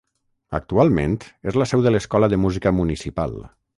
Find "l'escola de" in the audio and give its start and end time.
1.97-2.41